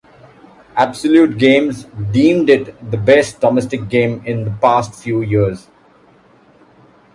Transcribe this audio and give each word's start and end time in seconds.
Absolute 0.75 1.37
Games 1.37 1.83
deemed 2.11 2.49
it 2.49 2.75
the 2.89 2.97
best 2.97 3.39
domestic 3.39 3.87
game 3.87 4.23
in 4.25 4.45
the 4.45 4.49
past 4.59 4.95
few 4.95 5.21
years. 5.21 5.67